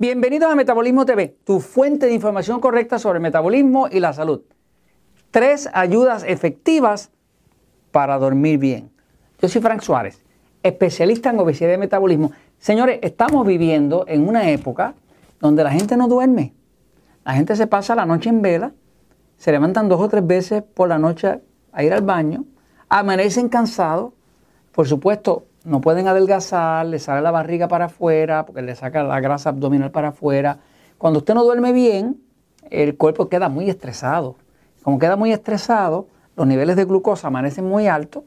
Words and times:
Bienvenidos 0.00 0.48
a 0.48 0.54
Metabolismo 0.54 1.04
TV, 1.04 1.36
tu 1.42 1.58
fuente 1.58 2.06
de 2.06 2.14
información 2.14 2.60
correcta 2.60 3.00
sobre 3.00 3.18
metabolismo 3.18 3.88
y 3.90 3.98
la 3.98 4.12
salud. 4.12 4.42
Tres 5.32 5.68
ayudas 5.72 6.22
efectivas 6.24 7.10
para 7.90 8.16
dormir 8.16 8.60
bien. 8.60 8.92
Yo 9.42 9.48
soy 9.48 9.60
Frank 9.60 9.80
Suárez, 9.80 10.22
especialista 10.62 11.30
en 11.30 11.40
obesidad 11.40 11.74
y 11.74 11.78
metabolismo. 11.78 12.30
Señores, 12.60 13.00
estamos 13.02 13.44
viviendo 13.44 14.04
en 14.06 14.28
una 14.28 14.48
época 14.50 14.94
donde 15.40 15.64
la 15.64 15.72
gente 15.72 15.96
no 15.96 16.06
duerme. 16.06 16.54
La 17.24 17.32
gente 17.34 17.56
se 17.56 17.66
pasa 17.66 17.96
la 17.96 18.06
noche 18.06 18.28
en 18.28 18.40
vela, 18.40 18.74
se 19.36 19.50
levantan 19.50 19.88
dos 19.88 20.00
o 20.00 20.08
tres 20.08 20.24
veces 20.24 20.62
por 20.62 20.88
la 20.88 21.00
noche 21.00 21.40
a 21.72 21.82
ir 21.82 21.92
al 21.92 22.02
baño, 22.02 22.44
amanecen 22.88 23.48
cansados. 23.48 24.12
Por 24.70 24.86
supuesto, 24.86 25.47
no 25.68 25.80
pueden 25.80 26.08
adelgazar, 26.08 26.86
le 26.86 26.98
sale 26.98 27.20
la 27.20 27.30
barriga 27.30 27.68
para 27.68 27.86
afuera, 27.86 28.46
porque 28.46 28.62
le 28.62 28.74
saca 28.74 29.02
la 29.02 29.20
grasa 29.20 29.50
abdominal 29.50 29.90
para 29.90 30.08
afuera. 30.08 30.58
Cuando 30.96 31.18
usted 31.18 31.34
no 31.34 31.44
duerme 31.44 31.72
bien, 31.72 32.20
el 32.70 32.96
cuerpo 32.96 33.28
queda 33.28 33.48
muy 33.48 33.68
estresado. 33.68 34.36
Como 34.82 34.98
queda 34.98 35.16
muy 35.16 35.30
estresado, 35.30 36.06
los 36.36 36.46
niveles 36.46 36.76
de 36.76 36.84
glucosa 36.86 37.28
amanecen 37.28 37.66
muy 37.66 37.86
altos. 37.86 38.24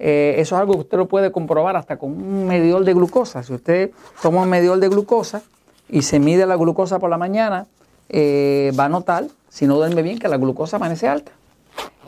Eh, 0.00 0.34
eso 0.38 0.56
es 0.56 0.60
algo 0.60 0.74
que 0.74 0.80
usted 0.80 0.98
lo 0.98 1.06
puede 1.06 1.30
comprobar 1.30 1.76
hasta 1.76 1.96
con 1.96 2.10
un 2.10 2.46
medidor 2.46 2.84
de 2.84 2.92
glucosa. 2.92 3.42
Si 3.42 3.52
usted 3.52 3.92
toma 4.20 4.42
un 4.42 4.48
medidor 4.48 4.80
de 4.80 4.88
glucosa 4.88 5.42
y 5.88 6.02
se 6.02 6.18
mide 6.18 6.44
la 6.46 6.56
glucosa 6.56 6.98
por 6.98 7.10
la 7.10 7.18
mañana, 7.18 7.66
eh, 8.08 8.72
va 8.78 8.86
a 8.86 8.88
notar, 8.88 9.26
si 9.48 9.66
no 9.66 9.76
duerme 9.76 10.02
bien, 10.02 10.18
que 10.18 10.26
la 10.26 10.38
glucosa 10.38 10.76
amanece 10.76 11.06
alta. 11.06 11.32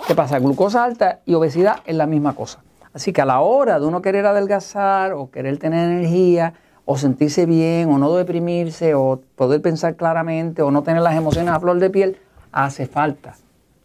¿Qué 0.09 0.17
pasa? 0.17 0.41
Glucosa 0.41 0.83
alta 0.83 1.21
y 1.25 1.35
obesidad 1.35 1.81
es 1.87 1.95
la 1.95 2.07
misma 2.07 2.35
cosa. 2.35 2.65
Así 2.95 3.13
que 3.13 3.23
a 3.23 3.25
la 3.25 3.41
hora 3.41 3.81
de 3.81 3.87
uno 3.87 4.03
querer 4.03 4.27
adelgazar 4.27 5.13
o 5.13 5.31
querer 5.31 5.59
tener 5.59 5.91
energía 5.91 6.55
o 6.85 6.97
sentirse 6.99 7.47
bien 7.47 7.89
o 7.89 7.99
no 7.99 8.15
deprimirse 8.15 8.95
o 8.95 9.21
poder 9.37 9.63
pensar 9.63 9.97
claramente 9.97 10.63
o 10.63 10.71
no 10.71 10.83
tener 10.83 11.03
las 11.03 11.17
emociones 11.17 11.55
a 11.55 11.61
flor 11.61 11.79
de 11.79 11.91
piel, 11.91 12.17
hace 12.51 12.87
falta 12.87 13.37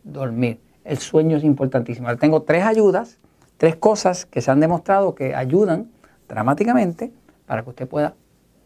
dormir. 0.04 0.60
El 0.84 0.98
sueño 0.98 1.38
es 1.38 1.44
importantísimo. 1.44 2.16
tengo 2.18 2.42
tres 2.42 2.64
ayudas, 2.64 3.18
tres 3.58 3.76
cosas 3.76 4.26
que 4.26 4.42
se 4.42 4.52
han 4.52 4.60
demostrado 4.60 5.16
que 5.16 5.36
ayudan 5.36 5.90
dramáticamente 6.28 7.12
para 7.46 7.64
que 7.64 7.70
usted 7.70 7.88
pueda 7.88 8.14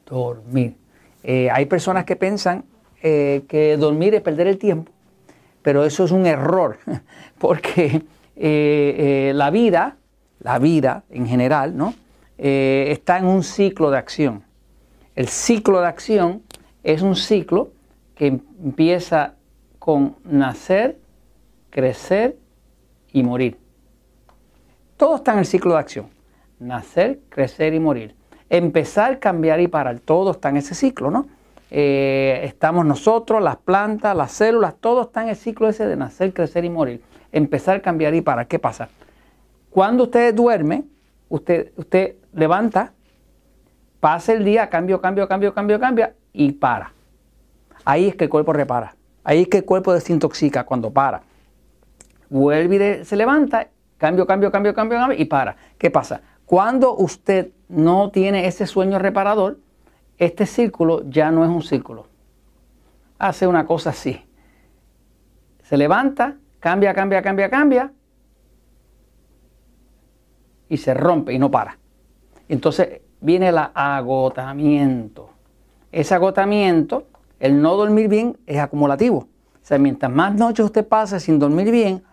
dormir. 0.06 0.75
Eh, 1.23 1.50
hay 1.52 1.66
personas 1.66 2.06
que 2.06 2.16
piensan 2.16 2.64
eh, 3.03 3.44
que 3.47 3.78
dormir 3.78 4.16
es 4.16 4.22
perder 4.22 4.47
el 4.47 4.58
tiempo, 4.58 4.92
pero 5.62 5.84
eso 5.86 6.06
es 6.06 6.12
un 6.12 6.25
error, 6.25 6.78
porque 7.38 8.03
eh, 8.36 9.31
la 9.36 9.52
vida 9.52 9.97
la 10.42 10.59
vida 10.59 11.03
en 11.09 11.28
general, 11.28 11.78
¿no? 11.78 11.94
Eh, 12.38 12.88
está 12.89 13.17
en 13.17 13.25
un 13.25 13.44
ciclo 13.44 13.92
de 13.92 13.97
acción. 13.97 14.44
El 15.16 15.28
ciclo 15.28 15.81
de 15.81 15.88
acción 15.88 16.42
es 16.84 17.02
un 17.02 17.16
ciclo 17.16 17.72
que 18.16 18.28
empieza 18.28 19.36
con 19.80 20.16
nacer, 20.23 20.97
crecer 21.69 22.38
y 23.12 23.23
morir. 23.23 23.58
Todo 24.97 25.17
está 25.17 25.34
en 25.34 25.39
el 25.39 25.45
ciclo 25.45 25.73
de 25.73 25.80
acción. 25.80 26.08
Nacer, 26.59 27.19
crecer 27.30 27.73
y 27.73 27.80
morir. 27.80 28.16
Empezar, 28.50 29.19
cambiar 29.19 29.59
y 29.59 29.67
parar. 29.67 30.00
Todo 30.00 30.31
está 30.31 30.50
en 30.50 30.58
ese 30.58 30.75
ciclo, 30.75 31.09
¿no? 31.09 31.28
Eh, 31.72 32.42
estamos 32.44 32.86
nosotros, 32.86 33.42
las 33.42 33.56
plantas, 33.56 34.16
las 34.16 34.34
células, 34.34 34.75
todo 34.80 35.03
está 35.03 35.23
en 35.23 35.30
el 35.30 35.36
ciclo 35.38 35.69
ese 35.69 35.88
de 35.88 35.95
nacer, 35.95 36.34
crecer 36.34 36.66
y 36.66 36.69
morir. 36.69 37.02
Empezar, 37.31 37.81
cambiar 37.81 38.14
y 38.14 38.22
parar. 38.22 38.47
¿Qué 38.47 38.59
pasa? 38.59 38.89
Cuando 39.72 40.04
usted 40.04 40.36
duerme, 40.36 40.84
usted, 41.30 41.72
usted 41.78 42.16
levanta, 42.34 42.92
pasa 44.02 44.34
el 44.34 44.44
día, 44.44 44.70
cambio, 44.70 45.00
cambio, 45.00 45.28
cambio, 45.30 45.54
cambio, 45.54 45.80
cambia 45.80 46.14
y 46.34 46.52
para. 46.52 46.94
Ahí 47.86 48.10
es 48.10 48.16
que 48.16 48.26
el 48.26 48.30
cuerpo 48.30 48.52
repara. 48.52 48.96
Ahí 49.24 49.44
es 49.44 49.48
que 49.48 49.60
el 49.60 49.66
cuerpo 49.66 49.94
desintoxica 49.94 50.66
cuando 50.66 50.92
para. 50.92 51.22
Vuelve 52.30 53.02
y 53.02 53.06
se 53.06 53.16
levanta, 53.16 53.70
cambio, 53.98 54.28
cambio, 54.28 54.52
cambio, 54.52 54.74
cambio, 54.74 54.98
cambio 55.00 55.18
y 55.18 55.26
para. 55.26 55.56
¿Qué 55.78 55.90
pasa? 55.90 56.22
Cuando 56.46 56.94
usted 56.98 57.52
no 57.70 58.12
tiene 58.12 58.48
ese 58.48 58.68
sueño 58.68 59.00
reparador, 59.00 59.58
este 60.18 60.46
círculo 60.46 61.10
ya 61.10 61.31
no 61.31 61.46
es 61.46 61.50
un 61.50 61.62
círculo. 61.62 62.08
Hace 63.18 63.48
una 63.48 63.66
cosa 63.66 63.92
así. 63.92 64.22
Se 65.64 65.78
levanta, 65.78 66.36
cambia, 66.60 66.94
cambia, 66.94 67.22
cambia, 67.22 67.50
cambia, 67.50 67.94
y 70.72 70.78
se 70.78 70.94
rompe 70.94 71.34
y 71.34 71.38
no 71.38 71.52
para. 71.52 71.78
Entonces 72.48 73.02
viene 73.20 73.50
el 73.50 73.58
agotamiento. 73.58 75.30
Ese 75.92 76.16
agotamiento, 76.16 77.08
el 77.42 77.62
no 77.62 77.76
dormir 77.76 78.08
bien, 78.08 78.38
es 78.48 78.58
acumulativo. 78.58 79.18
O 79.18 79.64
sea, 79.64 79.78
mientras 79.78 80.10
más 80.10 80.34
noches 80.34 80.66
usted 80.66 80.88
pasa 80.88 81.20
sin 81.20 81.40
dormir 81.40 81.70
bien, 81.70 82.04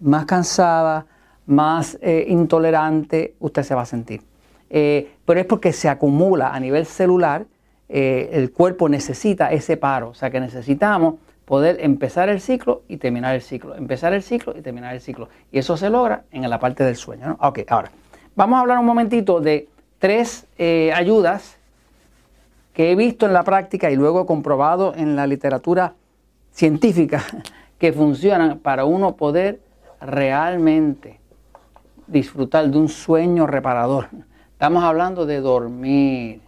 más 0.00 0.24
cansada, 0.24 1.04
más 1.44 1.98
eh, 2.00 2.24
intolerante 2.28 3.34
usted 3.38 3.62
se 3.62 3.74
va 3.74 3.82
a 3.82 3.86
sentir. 3.86 4.22
Eh, 4.70 5.16
pero 5.26 5.38
es 5.38 5.46
porque 5.46 5.74
se 5.74 5.90
acumula 5.90 6.54
a 6.54 6.60
nivel 6.60 6.86
celular, 6.86 7.44
eh, 7.90 8.30
el 8.32 8.50
cuerpo 8.50 8.88
necesita 8.88 9.52
ese 9.52 9.76
paro. 9.76 10.08
O 10.08 10.14
sea 10.14 10.30
que 10.30 10.40
necesitamos 10.40 11.16
poder 11.48 11.78
empezar 11.80 12.28
el 12.28 12.42
ciclo 12.42 12.82
y 12.88 12.98
terminar 12.98 13.34
el 13.34 13.40
ciclo, 13.40 13.74
empezar 13.74 14.12
el 14.12 14.22
ciclo 14.22 14.54
y 14.54 14.60
terminar 14.60 14.94
el 14.94 15.00
ciclo. 15.00 15.30
Y 15.50 15.58
eso 15.58 15.78
se 15.78 15.88
logra 15.88 16.24
en 16.30 16.48
la 16.48 16.60
parte 16.60 16.84
del 16.84 16.94
sueño. 16.94 17.38
Ok, 17.40 17.60
ahora, 17.68 17.90
vamos 18.36 18.58
a 18.58 18.60
hablar 18.60 18.78
un 18.78 18.84
momentito 18.84 19.40
de 19.40 19.66
tres 19.98 20.46
eh, 20.58 20.92
ayudas 20.94 21.56
que 22.74 22.92
he 22.92 22.96
visto 22.96 23.24
en 23.24 23.32
la 23.32 23.44
práctica 23.44 23.90
y 23.90 23.96
luego 23.96 24.26
comprobado 24.26 24.92
en 24.94 25.16
la 25.16 25.26
literatura 25.26 25.94
científica 26.52 27.24
que 27.78 27.94
funcionan 27.94 28.58
para 28.58 28.84
uno 28.84 29.16
poder 29.16 29.58
realmente 30.02 31.18
disfrutar 32.06 32.68
de 32.68 32.76
un 32.76 32.90
sueño 32.90 33.46
reparador. 33.46 34.08
Estamos 34.52 34.84
hablando 34.84 35.24
de 35.24 35.40
dormir, 35.40 36.42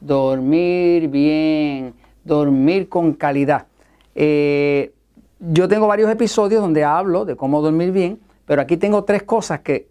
dormir 0.00 1.08
bien, 1.08 1.92
dormir 2.24 2.88
con 2.88 3.12
calidad. 3.12 3.66
Eh, 4.14 4.92
yo 5.38 5.68
tengo 5.68 5.86
varios 5.86 6.10
episodios 6.10 6.60
donde 6.60 6.84
hablo 6.84 7.24
de 7.24 7.36
cómo 7.36 7.62
dormir 7.62 7.92
bien, 7.92 8.20
pero 8.44 8.62
aquí 8.62 8.76
tengo 8.76 9.04
tres 9.04 9.22
cosas 9.22 9.60
que, 9.60 9.88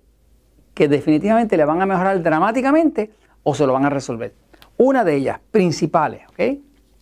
que 0.73 0.87
definitivamente 0.87 1.57
le 1.57 1.65
van 1.65 1.81
a 1.81 1.85
mejorar 1.85 2.21
dramáticamente 2.21 3.11
o 3.43 3.55
se 3.55 3.65
lo 3.65 3.73
van 3.73 3.85
a 3.85 3.89
resolver. 3.89 4.33
Una 4.77 5.03
de 5.03 5.15
ellas, 5.15 5.39
principales, 5.51 6.21
¿ok? 6.29 6.59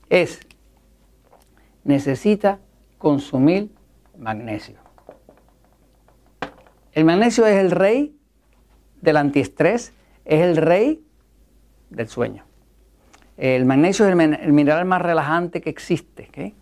Es, 0.10 0.40
necesita 1.84 2.60
consumir 2.98 3.70
magnesio. 4.18 4.76
El 6.94 7.06
magnesio 7.06 7.46
es 7.46 7.58
el 7.58 7.72
rey 7.72 8.16
del 9.02 9.18
antiestrés, 9.18 9.94
es 10.26 10.42
el 10.42 10.58
rey 10.58 11.04
del 11.90 12.08
sueño. 12.08 12.44
El 13.38 13.66
magnesio 13.66 14.08
es 14.08 14.12
el, 14.12 14.54
mineral 14.54 14.86
más 14.86 15.02
relajante 15.02 15.62
que 15.62 15.70
existe. 15.70 16.28
¿okay? 16.30 16.56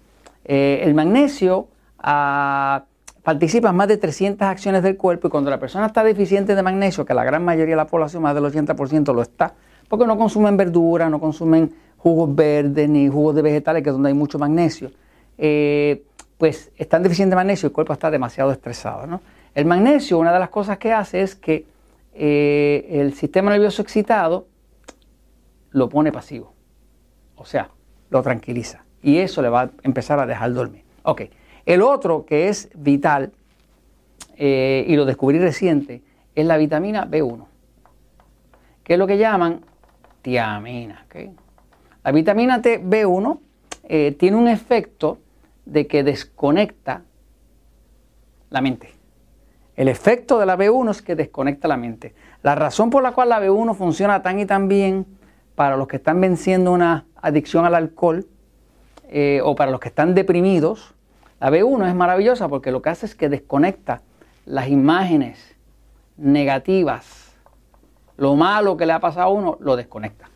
Eh, 0.45 0.81
el 0.83 0.93
magnesio 0.93 1.67
ah, 1.99 2.85
participa 3.23 3.69
en 3.69 3.75
más 3.75 3.87
de 3.87 3.97
300 3.97 4.47
acciones 4.47 4.83
del 4.83 4.95
cuerpo 4.95 5.27
y 5.27 5.31
cuando 5.31 5.49
la 5.49 5.59
persona 5.59 5.87
está 5.87 6.03
deficiente 6.03 6.55
de 6.55 6.61
magnesio, 6.61 7.03
que 7.03 7.15
la 7.15 7.23
gran 7.23 7.43
mayoría 7.43 7.73
de 7.73 7.77
la 7.77 7.87
población, 7.87 8.21
más 8.21 8.35
del 8.35 8.43
80% 8.43 9.13
lo 9.13 9.23
está, 9.23 9.55
porque 9.89 10.05
no 10.05 10.17
consumen 10.17 10.55
verduras, 10.55 11.09
no 11.09 11.19
consumen 11.19 11.73
jugos 11.97 12.33
verdes 12.35 12.87
ni 12.87 13.07
jugos 13.07 13.35
de 13.35 13.41
vegetales, 13.41 13.81
que 13.81 13.89
es 13.89 13.93
donde 13.93 14.09
hay 14.09 14.13
mucho 14.13 14.37
magnesio, 14.37 14.91
eh, 15.39 16.03
pues 16.37 16.71
están 16.77 17.01
deficientes 17.01 17.31
de 17.31 17.35
magnesio 17.37 17.65
y 17.65 17.69
el 17.69 17.73
cuerpo 17.73 17.93
está 17.93 18.11
demasiado 18.11 18.51
estresado. 18.51 19.19
El 19.55 19.65
magnesio, 19.65 20.19
una 20.19 20.31
de 20.31 20.39
las 20.39 20.49
cosas 20.49 20.77
que 20.77 20.93
hace 20.93 21.21
es 21.21 21.35
que 21.35 21.65
eh, 22.13 22.87
el 22.91 23.15
sistema 23.15 23.49
nervioso 23.49 23.81
excitado 23.81 24.45
lo 25.71 25.89
pone 25.89 26.11
pasivo, 26.11 26.53
o 27.35 27.45
sea, 27.45 27.69
lo 28.11 28.21
tranquiliza 28.21 28.85
y 29.05 29.19
eso 29.19 29.43
le 29.43 29.49
va 29.49 29.61
a 29.61 29.69
empezar 29.83 30.19
a 30.19 30.25
dejar 30.25 30.51
dormir. 30.51 30.83
Ok, 31.03 31.21
el 31.67 31.83
otro 31.83 32.25
que 32.25 32.49
es 32.49 32.71
vital 32.73 33.31
eh, 34.35 34.83
y 34.87 34.95
lo 34.95 35.05
descubrí 35.05 35.37
reciente 35.37 36.01
es 36.33 36.43
la 36.43 36.57
vitamina 36.57 37.05
B1, 37.05 37.45
que 38.83 38.93
es 38.93 38.99
lo 38.99 39.05
que 39.05 39.19
llaman 39.19 39.61
tiamina. 40.23 41.05
La 42.03 42.11
vitamina 42.11 42.63
T 42.63 42.83
B1 42.83 43.39
eh, 43.83 44.15
tiene 44.17 44.37
un 44.37 44.47
efecto 44.47 45.19
de 45.65 45.85
que 45.85 46.03
desconecta 46.03 47.03
la 48.49 48.61
mente. 48.61 48.89
El 49.75 49.87
efecto 49.87 50.39
de 50.39 50.47
la 50.47 50.57
B1 50.57 50.89
es 50.89 51.01
que 51.03 51.15
desconecta 51.15 51.67
la 51.67 51.77
mente. 51.77 52.15
La 52.41 52.55
razón 52.55 52.89
por 52.89 53.03
la 53.03 53.11
cual 53.11 53.29
la 53.29 53.39
B1 53.39 53.75
funciona 53.75 54.23
tan 54.23 54.39
y 54.39 54.47
tan 54.47 54.67
bien 54.67 55.05
para 55.53 55.77
los 55.77 55.87
que 55.87 55.97
están 55.97 56.19
venciendo 56.19 56.71
una 56.71 57.05
adicción 57.21 57.65
al 57.65 57.75
alcohol 57.75 58.25
eh, 59.09 59.41
o 59.43 59.55
para 59.55 59.71
los 59.71 59.79
que 59.79 59.89
están 59.89 60.15
deprimidos, 60.15 60.93
la 61.39 61.49
B1 61.49 61.87
es 61.87 61.95
maravillosa 61.95 62.47
porque 62.47 62.71
lo 62.71 62.81
que 62.81 62.89
hace 62.89 63.05
es 63.05 63.15
que 63.15 63.29
desconecta 63.29 64.01
las 64.45 64.69
imágenes 64.69 65.55
negativas, 66.17 67.35
lo 68.17 68.35
malo 68.35 68.77
que 68.77 68.85
le 68.85 68.93
ha 68.93 68.99
pasado 68.99 69.27
a 69.27 69.29
uno, 69.31 69.57
lo 69.59 69.75
desconecta. 69.75 70.29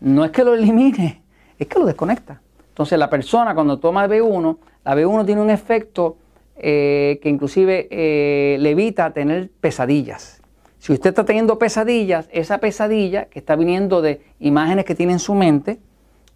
No 0.00 0.24
es 0.24 0.30
que 0.30 0.44
lo 0.44 0.54
elimine, 0.54 1.22
es 1.58 1.66
que 1.66 1.78
lo 1.78 1.86
desconecta. 1.86 2.40
Entonces 2.68 2.98
la 2.98 3.10
persona 3.10 3.54
cuando 3.54 3.78
toma 3.78 4.06
B1, 4.06 4.56
la 4.84 4.94
B1 4.94 5.26
tiene 5.26 5.40
un 5.40 5.50
efecto 5.50 6.16
eh, 6.56 7.20
que 7.22 7.28
inclusive 7.28 7.88
eh, 7.90 8.56
le 8.58 8.70
evita 8.70 9.12
tener 9.12 9.50
pesadillas. 9.60 10.42
Si 10.78 10.92
usted 10.92 11.10
está 11.10 11.24
teniendo 11.24 11.58
pesadillas, 11.58 12.28
esa 12.32 12.58
pesadilla 12.58 13.26
que 13.26 13.38
está 13.38 13.56
viniendo 13.56 14.00
de 14.00 14.22
imágenes 14.38 14.84
que 14.84 14.94
tiene 14.94 15.12
en 15.12 15.18
su 15.18 15.34
mente, 15.34 15.80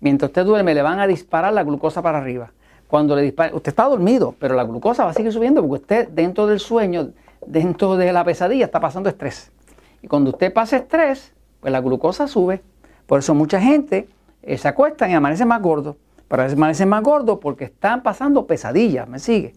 mientras 0.02 0.31
usted 0.31 0.44
duerme 0.44 0.75
le 0.75 0.82
van 0.82 0.99
a 0.99 1.06
disparar 1.06 1.52
la 1.54 1.62
glucosa 1.62 2.02
para 2.02 2.19
arriba. 2.19 2.52
Cuando 2.88 3.16
le 3.16 3.22
dispara, 3.22 3.54
usted 3.54 3.70
está 3.70 3.84
dormido, 3.84 4.34
pero 4.38 4.54
la 4.54 4.64
glucosa 4.64 5.04
va 5.04 5.12
a 5.12 5.14
seguir 5.14 5.32
subiendo 5.32 5.62
porque 5.62 5.81
usted 5.81 6.08
dentro 6.08 6.46
del 6.46 6.60
sueño, 6.60 7.12
dentro 7.46 7.96
de 7.96 8.12
la 8.12 8.22
pesadilla, 8.25 8.66
está 8.66 8.81
pasando 8.81 9.08
estrés. 9.08 9.50
Y 10.02 10.08
cuando 10.08 10.31
usted 10.31 10.52
pasa 10.52 10.76
estrés, 10.76 11.32
pues 11.60 11.72
la 11.72 11.81
glucosa 11.81 12.26
sube. 12.26 12.60
Por 13.06 13.20
eso 13.20 13.34
mucha 13.34 13.60
gente 13.60 14.08
eh, 14.43 14.58
se 14.58 14.69
acuestan 14.69 15.10
y 15.10 15.14
amanecen 15.14 15.49
más 15.49 15.62
gordos. 15.62 15.96
Pero 16.28 16.43
amanecen 16.43 16.88
más 16.88 17.02
gordos 17.02 17.38
porque 17.40 17.64
están 17.64 18.02
pasando 18.02 18.46
pesadillas, 18.46 19.08
¿me 19.08 19.20
sigue? 19.20 19.54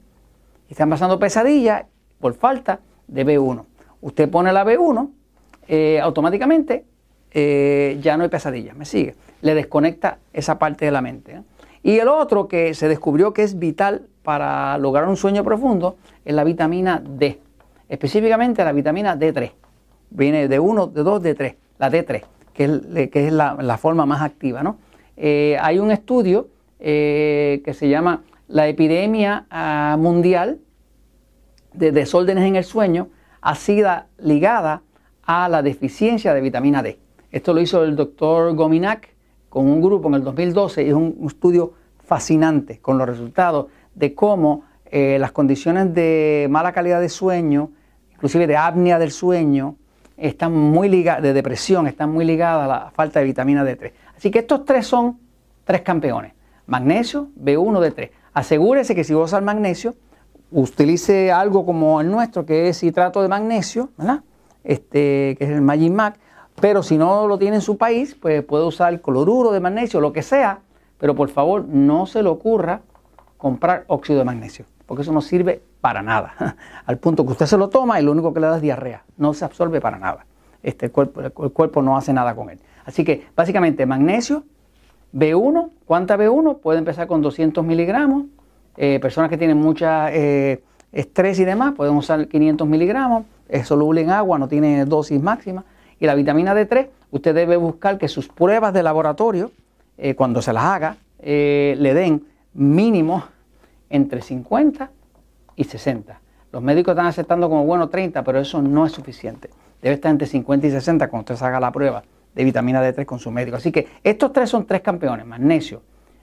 Están 0.70 0.90
pasando 0.90 1.20
pesadillas 1.20 1.86
por 2.20 2.36
falta 2.36 2.82
de 3.08 3.26
B1. 3.26 3.66
Usted 4.02 4.30
pone 4.30 4.54
la 4.54 4.64
B1, 4.64 5.10
eh, 5.68 6.00
automáticamente 6.00 6.86
eh, 7.36 8.00
ya 8.02 8.18
no 8.18 8.24
hay 8.24 8.30
pesadillas, 8.30 8.76
¿me 8.76 8.86
sigue? 8.86 9.14
Le 9.42 9.54
desconecta 9.54 10.18
esa 10.34 10.58
parte 10.58 10.86
de 10.86 10.92
la 10.92 11.02
mente. 11.02 11.42
Y 11.84 12.00
el 12.00 12.08
otro 12.08 12.48
que 12.48 12.74
se 12.74 12.88
descubrió 12.88 13.34
que 13.34 13.44
es 13.44 13.60
vital 13.60 14.08
para 14.24 14.76
lograr 14.80 15.08
un 15.08 15.18
sueño 15.18 15.44
profundo 15.44 15.98
es 16.26 16.34
la 16.34 16.44
vitamina 16.44 17.00
D, 17.06 17.40
específicamente 17.90 18.64
la 18.64 18.72
vitamina 18.72 19.16
D3. 19.16 19.52
Viene 20.10 20.48
de 20.48 20.60
1, 20.60 20.88
de 20.88 21.04
2, 21.04 21.22
de 21.22 21.36
3, 21.36 21.56
la 21.78 21.92
D3 21.92 22.24
que 22.56 23.10
es, 23.14 23.34
la, 23.34 23.78
forma 23.78 24.06
más 24.06 24.22
activa. 24.22 24.76
Eh, 25.18 25.58
hay 25.62 25.78
un 25.78 25.92
estudio 25.92 26.48
eh, 26.80 27.62
que 27.66 27.74
se 27.74 27.90
llama 27.90 28.24
La 28.48 28.68
epidemia 28.68 29.46
ah, 29.50 29.98
mundial 30.00 30.60
de 31.74 31.92
desórdenes 31.92 32.46
en 32.46 32.56
el 32.56 32.64
sueño 32.64 33.10
ha 33.42 33.56
sido 33.56 33.92
ligada 34.18 34.82
a 35.24 35.50
la 35.50 35.62
deficiencia 35.62 36.34
de 36.34 36.42
vitamina 36.42 36.82
D. 36.82 36.98
Esto 37.36 37.54
lo 37.54 37.60
hizo 37.60 37.84
el 37.84 37.98
doctor 37.98 38.56
Gominac 38.56 39.10
con 39.50 39.66
un 39.66 39.82
grupo 39.82 40.08
en 40.08 40.14
el 40.14 40.24
2012 40.24 40.84
y 40.84 40.88
es 40.88 40.94
un, 40.94 41.18
estudio 41.28 41.74
fascinante 42.02 42.80
con 42.80 42.98
los 42.98 43.06
resultados 43.06 43.66
de 43.94 44.16
cómo 44.16 44.64
eh, 44.86 45.18
las 45.20 45.34
condiciones 45.34 45.94
de 45.94 46.48
mala 46.50 46.72
calidad 46.72 47.02
de 47.02 47.10
sueño, 47.10 47.72
inclusive 48.14 48.48
de 48.48 48.56
apnea 48.56 49.00
del 49.00 49.12
sueño, 49.12 49.76
están 50.16 50.54
muy 50.54 50.88
ligadas, 50.88 51.24
de 51.24 51.34
depresión, 51.34 51.88
están 51.88 52.10
muy 52.14 52.24
ligadas 52.24 52.64
a 52.64 52.68
la 52.68 52.92
falta 52.92 53.20
de 53.20 53.26
vitamina 53.26 53.66
D3. 53.66 53.92
Así 54.16 54.32
que 54.32 54.40
estos 54.40 54.64
tres 54.64 54.88
son 54.88 55.20
tres 55.66 55.82
campeones. 55.82 56.32
Magnesio, 56.68 57.32
B1, 57.38 57.94
D3. 57.94 58.12
Asegúrese 58.34 58.96
que 58.96 59.04
si 59.04 59.14
usa 59.14 59.40
el 59.40 59.44
magnesio, 59.44 59.94
utilice 60.52 61.34
algo 61.34 61.66
como 61.66 62.00
el 62.00 62.10
nuestro, 62.10 62.46
que 62.46 62.70
es 62.70 62.80
citrato 62.80 63.22
de 63.22 63.28
magnesio. 63.28 63.90
Este, 64.64 65.36
que 65.38 65.44
es 65.44 65.50
el 65.50 65.62
Magic 65.62 65.92
Pero 66.60 66.84
si 66.84 66.98
no 66.98 67.28
lo 67.28 67.38
tiene 67.38 67.58
en 67.58 67.62
su 67.62 67.78
país, 67.78 68.16
pues 68.16 68.44
puede 68.44 68.64
usar 68.66 69.02
cloruro 69.02 69.52
de 69.52 69.60
magnesio, 69.60 70.00
lo 70.00 70.14
que 70.14 70.22
sea. 70.22 70.60
Pero 70.98 71.16
por 71.16 71.30
favor, 71.30 71.66
no 71.66 72.06
se 72.06 72.24
le 72.24 72.30
ocurra 72.30 72.82
comprar 73.38 73.84
óxido 73.88 74.20
de 74.20 74.26
magnesio 74.26 74.66
porque 74.86 75.02
eso 75.02 75.12
no 75.12 75.22
sirve 75.22 75.62
para 75.82 76.02
nada. 76.02 76.56
Al 76.86 76.98
punto 76.98 77.26
que 77.26 77.32
usted 77.32 77.46
se 77.46 77.58
lo 77.58 77.70
toma 77.70 78.00
y 78.00 78.04
lo 78.04 78.12
único 78.12 78.34
que 78.34 78.40
le 78.40 78.48
da 78.48 78.58
es 78.58 78.62
diarrea, 78.62 79.04
no 79.18 79.34
se 79.34 79.46
absorbe 79.46 79.82
para 79.82 79.98
nada. 79.98 80.26
Este, 80.64 80.88
el, 80.88 80.92
cuerpo, 80.92 81.22
el 81.22 81.32
cuerpo 81.52 81.82
no 81.82 81.98
hace 81.98 82.14
nada 82.14 82.36
con 82.36 82.50
él. 82.50 82.60
Así 82.86 83.04
que 83.04 83.28
básicamente 83.36 83.86
magnesio, 83.86 84.44
B1, 85.14 85.70
¿cuánta 85.86 86.18
B1? 86.18 86.60
Puede 86.60 86.80
empezar 86.80 87.08
con 87.08 87.22
200 87.22 87.64
miligramos. 87.64 88.26
Eh, 88.78 89.00
personas 89.00 89.30
que 89.30 89.38
tienen 89.38 89.58
mucha 89.58 90.12
eh, 90.14 90.62
estrés 90.92 91.40
y 91.40 91.46
demás 91.46 91.74
pueden 91.76 91.96
usar 91.96 92.28
500 92.28 92.68
miligramos. 92.68 93.26
Es 93.48 93.68
soluble 93.68 94.02
en 94.02 94.10
agua, 94.10 94.40
no 94.40 94.48
tiene 94.48 94.86
dosis 94.86 95.22
máxima. 95.22 95.64
Y 96.00 96.06
la 96.06 96.16
vitamina 96.16 96.54
D3, 96.54 96.90
usted 97.12 97.34
debe 97.34 97.58
buscar 97.58 97.98
que 97.98 98.08
sus 98.08 98.28
pruebas 98.28 98.74
de 98.74 98.84
laboratorio, 98.84 99.52
eh, 99.98 100.16
cuando 100.16 100.42
se 100.42 100.54
las 100.54 100.64
haga, 100.64 100.98
le 101.22 101.94
den 101.94 102.28
mínimo 102.54 103.24
entre 103.90 104.22
50 104.22 104.92
y 105.56 105.64
60. 105.64 106.20
Los 106.52 106.62
médicos 106.62 106.94
están 106.94 107.08
aceptando 107.08 107.50
como 107.50 107.66
bueno 107.66 107.90
30, 107.90 108.24
pero 108.24 108.40
eso 108.40 108.62
no 108.62 108.86
es 108.86 108.92
suficiente. 108.92 109.50
Debe 109.82 109.96
estar 109.96 110.12
entre 110.12 110.28
50 110.28 110.68
y 110.68 110.72
60 110.72 111.10
cuando 111.10 111.34
usted 111.34 111.46
haga 111.46 111.60
la 111.60 111.72
prueba 111.72 112.04
de 112.34 112.44
vitamina 112.44 112.82
D3 112.82 113.06
con 113.06 113.20
su 113.20 113.32
médico. 113.32 113.58
Así 113.58 113.72
que 113.72 113.88
estos 114.04 114.32
tres 114.34 114.50
son 114.50 114.66
tres 114.66 114.82
campeones, 114.82 115.26
magnesio, 115.26 115.82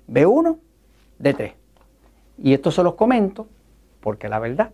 B1, 0.09 0.59
D3. 1.21 1.53
Y 2.39 2.55
esto 2.55 2.71
se 2.71 2.83
los 2.83 2.95
comento 2.95 3.47
porque 4.01 4.29
la 4.29 4.39
verdad 4.39 4.71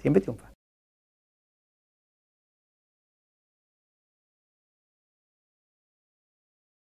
siempre 0.00 0.20
triunfa. 0.20 0.53